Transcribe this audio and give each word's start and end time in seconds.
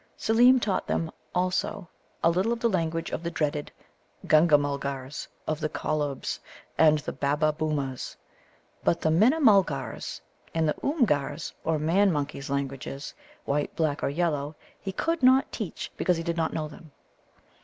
Seelem 0.17 0.59
taught 0.59 0.87
them 0.87 1.11
also 1.35 1.87
a 2.23 2.31
little 2.31 2.51
of 2.53 2.59
the 2.59 2.67
languages 2.67 3.13
of 3.13 3.21
the 3.21 3.29
dreaded 3.29 3.71
Gunga 4.25 4.57
mulgars, 4.57 5.27
of 5.45 5.59
the 5.59 5.69
Collobs, 5.69 6.39
and 6.75 6.97
the 6.97 7.13
Babbabōōmas. 7.13 8.15
But 8.83 8.99
the 9.01 9.11
Minimul 9.11 9.43
mulgars' 9.63 10.19
and 10.55 10.67
the 10.67 10.73
Oomgars' 10.83 11.53
or 11.63 11.77
man 11.77 12.11
monkeys' 12.11 12.49
languages 12.49 13.13
(white, 13.45 13.75
black, 13.75 14.01
or 14.03 14.09
yellow) 14.09 14.55
he 14.79 14.91
could 14.91 15.21
not 15.21 15.51
teach, 15.51 15.91
because 15.97 16.17
he 16.17 16.23
did 16.23 16.35
not 16.35 16.51
know 16.51 16.67
them. 16.67 16.91